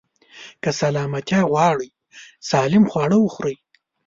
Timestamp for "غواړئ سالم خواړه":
1.51-3.17